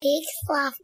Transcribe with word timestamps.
Big 0.00 0.22
sloth. 0.44 0.74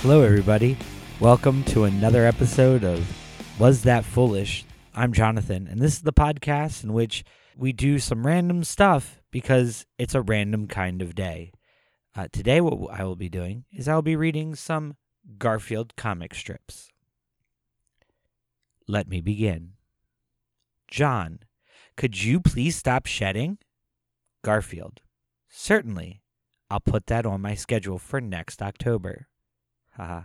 Hello, 0.00 0.22
everybody. 0.22 0.78
Welcome 1.20 1.62
to 1.64 1.84
another 1.84 2.24
episode 2.24 2.82
of 2.82 3.06
Was 3.58 3.82
That 3.82 4.02
Foolish? 4.06 4.64
I'm 4.94 5.12
Jonathan, 5.12 5.66
and 5.66 5.78
this 5.78 5.92
is 5.92 6.02
the 6.02 6.12
podcast 6.14 6.84
in 6.84 6.94
which 6.94 7.22
we 7.54 7.74
do 7.74 7.98
some 7.98 8.26
random 8.26 8.64
stuff 8.64 9.20
because 9.30 9.84
it's 9.98 10.14
a 10.14 10.22
random 10.22 10.68
kind 10.68 11.02
of 11.02 11.14
day. 11.14 11.52
Uh, 12.16 12.28
today, 12.32 12.62
what 12.62 12.90
I 12.90 13.04
will 13.04 13.16
be 13.16 13.28
doing 13.28 13.64
is 13.70 13.86
I'll 13.86 14.00
be 14.00 14.16
reading 14.16 14.54
some 14.54 14.96
Garfield 15.38 15.94
comic 15.96 16.34
strips. 16.34 16.88
Let 18.88 19.06
me 19.06 19.20
begin. 19.20 19.72
John, 20.88 21.40
could 21.94 22.22
you 22.22 22.40
please 22.40 22.76
stop 22.76 23.04
shedding? 23.04 23.58
Garfield, 24.42 25.02
certainly. 25.50 26.22
I'll 26.70 26.80
put 26.80 27.06
that 27.08 27.26
on 27.26 27.42
my 27.42 27.54
schedule 27.54 27.98
for 27.98 28.20
next 28.20 28.62
October. 28.62 29.26
Haha. 29.96 30.22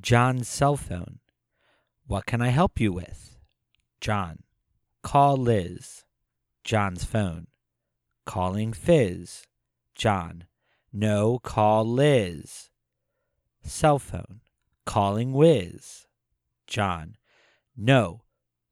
John's 0.00 0.48
cell 0.48 0.76
phone. 0.76 1.18
What 2.06 2.24
can 2.24 2.40
I 2.40 2.48
help 2.48 2.78
you 2.78 2.92
with? 2.92 3.36
John. 4.00 4.44
Call 5.02 5.36
Liz. 5.36 6.04
John's 6.62 7.04
phone. 7.04 7.48
Calling 8.26 8.72
Fizz. 8.72 9.48
John. 9.98 10.44
No, 10.92 11.40
call 11.40 11.84
Liz. 11.84 12.70
Cell 13.62 13.98
phone. 13.98 14.40
Calling 14.86 15.32
Wiz. 15.32 16.06
John. 16.66 17.16
No. 17.76 18.22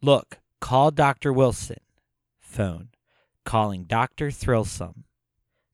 Look, 0.00 0.38
call 0.60 0.92
Dr. 0.92 1.32
Wilson. 1.32 1.80
Phone. 2.38 2.90
Calling 3.44 3.84
Dr. 3.84 4.30
Thrillsome. 4.30 5.04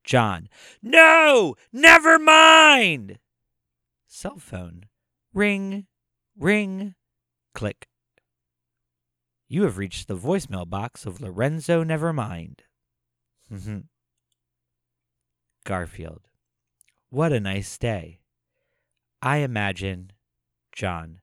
John. 0.03 0.49
No! 0.83 1.55
Never 1.73 2.19
mind! 2.19 3.19
Cell 4.09 4.39
phone. 4.39 4.87
Ring, 5.33 5.87
ring, 6.37 6.95
click. 7.55 7.87
You 9.49 9.63
have 9.63 9.79
reached 9.79 10.09
the 10.09 10.17
voicemail 10.17 10.69
box 10.69 11.07
of 11.07 11.21
Lorenzo 11.21 11.85
Nevermind. 11.85 12.61
Mm-hmm. 13.53 13.81
Garfield. 15.65 16.23
What 17.11 17.33
a 17.33 17.41
nice 17.41 17.79
day. 17.79 18.21
I 19.21 19.39
imagine. 19.39 20.13
John. 20.73 21.21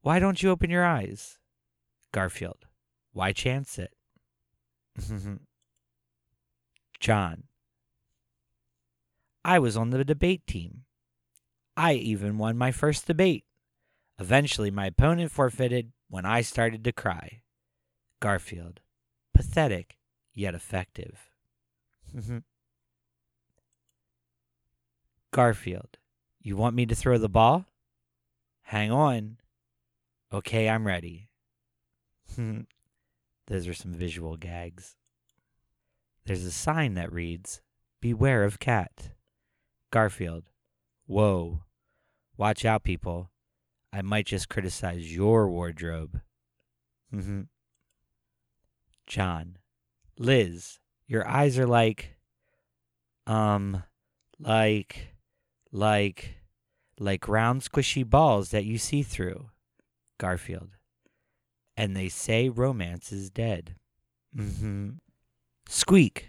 Why 0.00 0.18
don't 0.18 0.42
you 0.42 0.50
open 0.50 0.70
your 0.70 0.84
eyes? 0.84 1.38
Garfield. 2.12 2.66
Why 3.12 3.32
chance 3.32 3.78
it? 3.78 3.92
John. 7.00 7.44
I 9.44 9.58
was 9.58 9.76
on 9.76 9.90
the 9.90 10.04
debate 10.04 10.46
team. 10.46 10.84
I 11.76 11.94
even 11.94 12.38
won 12.38 12.56
my 12.56 12.70
first 12.70 13.06
debate. 13.06 13.44
Eventually, 14.18 14.70
my 14.70 14.86
opponent 14.86 15.30
forfeited 15.30 15.92
when 16.08 16.24
I 16.24 16.42
started 16.42 16.84
to 16.84 16.92
cry. 16.92 17.42
Garfield. 18.20 18.80
Pathetic, 19.34 19.96
yet 20.32 20.54
effective. 20.54 21.30
Garfield. 25.32 25.98
You 26.40 26.56
want 26.56 26.76
me 26.76 26.86
to 26.86 26.94
throw 26.94 27.18
the 27.18 27.28
ball? 27.28 27.66
Hang 28.62 28.92
on. 28.92 29.38
Okay, 30.32 30.68
I'm 30.68 30.86
ready. 30.86 31.28
Those 32.36 33.68
are 33.68 33.74
some 33.74 33.92
visual 33.92 34.36
gags. 34.36 34.96
There's 36.24 36.44
a 36.44 36.52
sign 36.52 36.94
that 36.94 37.12
reads, 37.12 37.60
Beware 38.00 38.44
of 38.44 38.58
cat. 38.58 39.10
Garfield. 39.90 40.44
Whoa. 41.06 41.62
Watch 42.36 42.64
out, 42.64 42.84
people. 42.84 43.30
I 43.92 44.02
might 44.02 44.26
just 44.26 44.48
criticize 44.48 45.14
your 45.14 45.48
wardrobe. 45.50 46.20
John. 49.06 49.58
Liz, 50.18 50.78
your 51.06 51.26
eyes 51.28 51.58
are 51.58 51.66
like. 51.66 52.16
Um, 53.26 53.82
like. 54.38 55.11
Like. 55.72 56.36
Like 56.98 57.26
round 57.26 57.62
squishy 57.62 58.08
balls 58.08 58.50
that 58.50 58.64
you 58.64 58.78
see 58.78 59.02
through. 59.02 59.48
Garfield. 60.18 60.76
And 61.76 61.96
they 61.96 62.08
say 62.08 62.48
romance 62.48 63.10
is 63.10 63.30
dead. 63.30 63.74
Mm-hmm. 64.36 64.90
Squeak. 65.66 66.28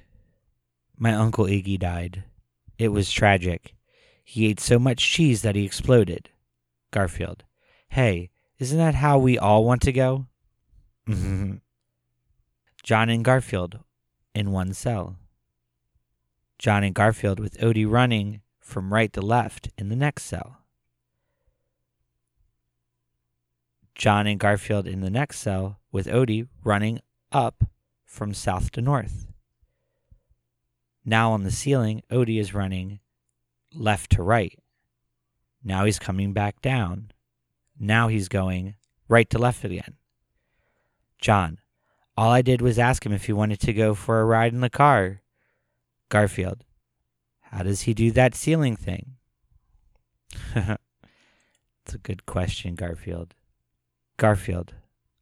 My 0.97 1.13
Uncle 1.13 1.45
Iggy 1.45 1.77
died. 1.77 2.23
It 2.79 2.87
was 2.87 3.11
tragic. 3.11 3.75
He 4.23 4.47
ate 4.47 4.59
so 4.61 4.79
much 4.79 5.11
cheese 5.11 5.41
that 5.41 5.55
he 5.55 5.65
exploded. 5.65 6.29
Garfield. 6.91 7.43
Hey, 7.89 8.29
isn't 8.57 8.77
that 8.77 8.95
how 8.95 9.19
we 9.19 9.37
all 9.37 9.65
want 9.65 9.81
to 9.83 9.91
go? 9.91 10.27
John 12.83 13.09
and 13.09 13.25
Garfield 13.25 13.79
in 14.33 14.51
one 14.51 14.73
cell. 14.73 15.17
John 16.57 16.83
and 16.83 16.95
Garfield 16.95 17.39
with 17.39 17.57
Odie 17.57 17.89
running 17.89 18.41
from 18.63 18.93
right 18.93 19.11
to 19.13 19.21
left 19.21 19.69
in 19.77 19.89
the 19.89 19.95
next 19.95 20.23
cell. 20.23 20.57
John 23.93 24.25
and 24.25 24.39
Garfield 24.39 24.87
in 24.87 25.01
the 25.01 25.09
next 25.09 25.39
cell 25.39 25.79
with 25.91 26.07
Odie 26.07 26.47
running 26.63 26.99
up 27.31 27.65
from 28.05 28.33
south 28.33 28.71
to 28.71 28.81
north. 28.81 29.27
Now 31.05 31.31
on 31.33 31.43
the 31.43 31.51
ceiling, 31.51 32.01
Odie 32.09 32.39
is 32.39 32.53
running 32.53 32.99
left 33.73 34.11
to 34.11 34.23
right. 34.23 34.57
Now 35.63 35.85
he's 35.85 35.99
coming 35.99 36.33
back 36.33 36.61
down. 36.61 37.11
Now 37.79 38.07
he's 38.07 38.29
going 38.29 38.75
right 39.07 39.29
to 39.29 39.37
left 39.37 39.63
again. 39.65 39.95
John, 41.19 41.59
all 42.15 42.31
I 42.31 42.41
did 42.41 42.61
was 42.61 42.79
ask 42.79 43.05
him 43.05 43.11
if 43.13 43.25
he 43.25 43.33
wanted 43.33 43.59
to 43.61 43.73
go 43.73 43.93
for 43.93 44.21
a 44.21 44.25
ride 44.25 44.53
in 44.53 44.61
the 44.61 44.69
car. 44.69 45.21
Garfield, 46.09 46.63
how 47.53 47.63
does 47.63 47.81
he 47.81 47.93
do 47.93 48.11
that 48.11 48.35
ceiling 48.35 48.75
thing? 48.75 49.15
It's 51.85 51.95
a 51.95 51.97
good 51.97 52.25
question, 52.25 52.75
Garfield. 52.75 53.35
Garfield, 54.17 54.73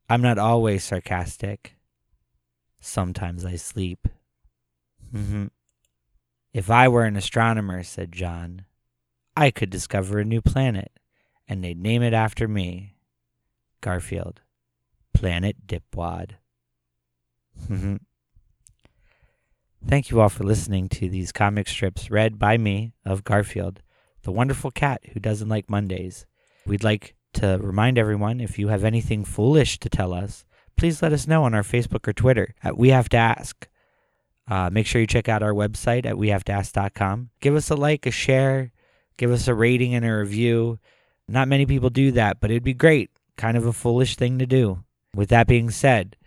I'm 0.09 0.21
not 0.21 0.37
always 0.37 0.83
sarcastic. 0.83 1.75
Sometimes 2.79 3.45
I 3.45 3.55
sleep. 3.55 4.07
Mm-hmm. 5.13 5.47
If 6.53 6.69
I 6.69 6.87
were 6.87 7.05
an 7.05 7.15
astronomer, 7.15 7.81
said 7.83 8.11
John, 8.11 8.65
I 9.35 9.49
could 9.49 9.69
discover 9.69 10.19
a 10.19 10.25
new 10.25 10.41
planet, 10.41 10.91
and 11.47 11.63
they'd 11.63 11.81
name 11.81 12.03
it 12.03 12.13
after 12.13 12.47
me. 12.47 12.95
Garfield, 13.81 14.41
Planet 15.13 15.65
Dipwad. 15.65 16.31
Mm-hmm. 17.67 17.95
Thank 19.87 20.09
you 20.09 20.21
all 20.21 20.29
for 20.29 20.43
listening 20.43 20.89
to 20.89 21.09
these 21.09 21.31
comic 21.31 21.67
strips 21.67 22.11
read 22.11 22.37
by 22.37 22.57
me 22.57 22.93
of 23.03 23.23
Garfield, 23.23 23.81
the 24.23 24.31
wonderful 24.31 24.71
cat 24.71 25.01
who 25.13 25.19
doesn't 25.19 25.49
like 25.49 25.69
Mondays. 25.69 26.25
We'd 26.65 26.83
like 26.83 27.15
to 27.33 27.57
remind 27.61 27.97
everyone 27.97 28.39
if 28.39 28.59
you 28.59 28.67
have 28.67 28.83
anything 28.83 29.25
foolish 29.25 29.79
to 29.79 29.89
tell 29.89 30.13
us, 30.13 30.45
please 30.77 31.01
let 31.01 31.13
us 31.13 31.27
know 31.27 31.43
on 31.43 31.53
our 31.53 31.63
Facebook 31.63 32.07
or 32.07 32.13
Twitter 32.13 32.53
at 32.63 32.77
We 32.77 32.89
Have 32.89 33.09
to 33.09 33.17
Ask. 33.17 33.67
Uh, 34.47 34.69
make 34.71 34.85
sure 34.85 35.01
you 35.01 35.07
check 35.07 35.27
out 35.27 35.43
our 35.43 35.53
website 35.53 36.05
at 36.05 36.15
wehavetoask.com. 36.15 37.29
Give 37.39 37.55
us 37.55 37.69
a 37.69 37.75
like, 37.75 38.05
a 38.05 38.11
share, 38.11 38.71
give 39.17 39.31
us 39.31 39.47
a 39.47 39.55
rating 39.55 39.95
and 39.95 40.05
a 40.05 40.11
review. 40.17 40.79
Not 41.27 41.47
many 41.47 41.65
people 41.65 41.89
do 41.89 42.11
that, 42.11 42.39
but 42.39 42.51
it'd 42.51 42.63
be 42.63 42.73
great. 42.73 43.09
Kind 43.35 43.57
of 43.57 43.65
a 43.65 43.73
foolish 43.73 44.15
thing 44.15 44.39
to 44.39 44.45
do. 44.45 44.83
With 45.15 45.29
that 45.29 45.47
being 45.47 45.71
said, 45.71 46.17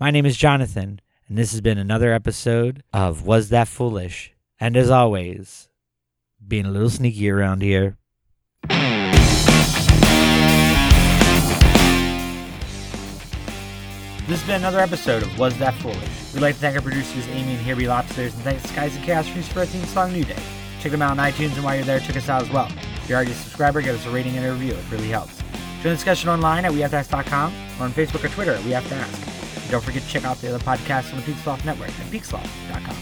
my 0.00 0.10
name 0.10 0.26
is 0.26 0.36
Jonathan, 0.36 1.00
and 1.28 1.38
this 1.38 1.52
has 1.52 1.60
been 1.60 1.78
another 1.78 2.12
episode 2.12 2.82
of 2.92 3.24
Was 3.26 3.48
That 3.48 3.68
Foolish? 3.68 4.32
And 4.60 4.76
as 4.76 4.90
always, 4.90 5.68
being 6.46 6.66
a 6.66 6.70
little 6.70 6.90
sneaky 6.90 7.30
around 7.30 7.62
here. 7.62 7.96
This 14.26 14.40
has 14.40 14.46
been 14.46 14.56
another 14.56 14.80
episode 14.80 15.22
of 15.22 15.38
Was 15.38 15.56
That 15.58 15.74
Foolish? 15.74 16.32
We'd 16.32 16.40
like 16.40 16.54
to 16.54 16.60
thank 16.60 16.76
our 16.76 16.82
producers 16.82 17.26
Amy 17.28 17.54
and 17.54 17.66
Herbie 17.66 17.86
Lobsters 17.86 18.34
and 18.34 18.42
thanks 18.42 18.62
to 18.62 18.68
Skies 18.68 18.96
and 18.96 19.04
Chaos 19.04 19.28
Trees 19.28 19.48
for 19.48 19.60
our 19.60 19.66
theme 19.66 19.84
song 19.84 20.12
New 20.12 20.24
Day. 20.24 20.42
Check 20.80 20.92
them 20.92 21.02
out 21.02 21.10
on 21.10 21.18
iTunes 21.18 21.54
and 21.54 21.64
while 21.64 21.74
you're 21.74 21.84
there, 21.84 22.00
check 22.00 22.16
us 22.16 22.28
out 22.28 22.42
as 22.42 22.50
well. 22.50 22.68
If 23.02 23.08
you're 23.08 23.16
already 23.16 23.32
a 23.32 23.34
subscriber, 23.34 23.82
give 23.82 23.96
us 23.96 24.06
a 24.06 24.10
rating 24.10 24.36
and 24.36 24.46
a 24.46 24.52
review. 24.52 24.72
It 24.72 24.90
really 24.90 25.08
helps. 25.08 25.38
Join 25.82 25.92
the 25.92 25.96
discussion 25.96 26.30
online 26.30 26.64
at 26.64 26.72
wehavetoask.com 26.72 27.54
or 27.78 27.84
on 27.84 27.92
Facebook 27.92 28.24
or 28.24 28.28
Twitter 28.28 28.52
at 28.52 28.64
We 28.64 28.70
Have 28.70 28.88
to 28.88 28.94
Ask. 28.94 29.33
And 29.64 29.70
don't 29.70 29.82
forget 29.82 30.02
to 30.02 30.08
check 30.08 30.24
out 30.24 30.38
the 30.42 30.54
other 30.54 30.62
podcasts 30.62 31.10
on 31.14 31.20
the 31.20 31.24
Peaksloft 31.24 31.64
Network 31.64 31.88
at 31.88 32.06
peaksloft.com. 32.12 32.96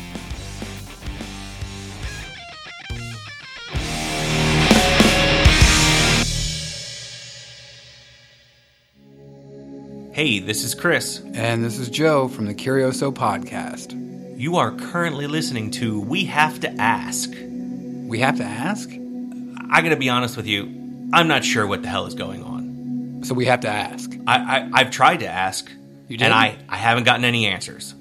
Hey, 10.14 10.38
this 10.38 10.62
is 10.62 10.76
Chris. 10.76 11.20
And 11.35 11.64
this 11.64 11.79
is 11.79 11.88
Joe 11.88 12.29
from 12.29 12.47
the 12.47 12.55
Curioso 12.55 13.12
Podcast. 13.12 13.99
You 14.38 14.56
are 14.56 14.70
currently 14.70 15.26
listening 15.26 15.73
to 15.73 16.00
We 16.00 16.26
Have 16.26 16.61
to 16.61 16.70
Ask. 16.81 17.32
We 17.32 18.20
Have 18.20 18.37
to 18.37 18.44
Ask? 18.44 18.88
I 18.88 19.82
gotta 19.82 19.97
be 19.97 20.11
honest 20.11 20.37
with 20.37 20.47
you, 20.47 20.67
I'm 21.12 21.26
not 21.26 21.44
sure 21.44 21.67
what 21.67 21.82
the 21.82 21.88
hell 21.88 22.06
is 22.06 22.14
going 22.14 22.44
on. 22.44 23.23
So 23.25 23.35
we 23.35 23.47
have 23.47 23.61
to 23.61 23.69
ask. 23.69 24.12
I, 24.26 24.69
I, 24.73 24.82
have 24.82 24.91
tried 24.91 25.19
to 25.20 25.29
ask. 25.29 25.70
You 26.12 26.19
did? 26.19 26.26
and 26.26 26.35
I, 26.35 26.59
I 26.69 26.76
haven't 26.76 27.05
gotten 27.05 27.25
any 27.25 27.47
answers. 27.47 27.94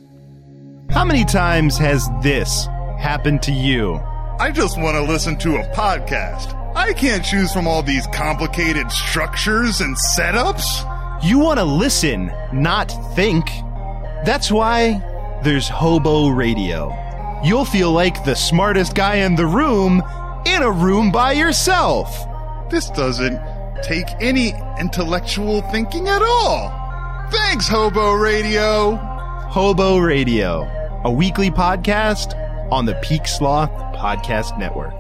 How 0.90 1.06
many 1.06 1.24
times 1.24 1.78
has 1.78 2.10
this 2.22 2.66
happened 3.00 3.42
to 3.44 3.54
you? 3.54 4.02
I 4.38 4.52
just 4.52 4.78
want 4.78 4.98
to 4.98 5.04
listen 5.04 5.38
to 5.38 5.56
a 5.56 5.64
podcast. 5.74 6.54
I 6.76 6.92
can't 6.92 7.24
choose 7.24 7.54
from 7.54 7.70
all 7.70 7.82
these 7.82 8.06
complicated 8.08 8.92
structures 8.92 9.80
and 9.80 9.96
setups. 9.96 11.24
You 11.24 11.40
want 11.40 11.60
to 11.60 11.64
listen, 11.64 12.34
not 12.52 12.92
think. 13.16 13.46
That's 14.26 14.52
why 14.52 15.02
there's 15.46 15.70
Hobo 15.70 16.28
Radio. 16.28 16.94
You'll 17.46 17.64
feel 17.64 17.94
like 17.94 18.26
the 18.26 18.36
smartest 18.36 18.94
guy 18.94 19.16
in 19.16 19.38
the 19.38 19.46
room 19.46 20.04
in 20.46 20.62
a 20.64 20.70
room 20.72 21.14
by 21.14 21.32
yourself. 21.32 22.28
This 22.70 22.90
doesn't 22.90 23.40
take 23.84 24.08
any 24.20 24.52
intellectual 24.82 25.62
thinking 25.72 26.10
at 26.10 26.22
all. 26.22 26.82
Thanks, 27.32 27.68
Hobo 27.68 28.14
Radio. 28.14 28.98
Hobo 29.52 29.98
Radio, 29.98 30.64
a 31.04 31.12
weekly 31.12 31.50
podcast 31.50 32.36
on 32.72 32.86
the 32.86 32.96
Peak 32.96 33.28
Sloth 33.28 33.72
Podcast 33.96 34.58
Network. 34.58 34.94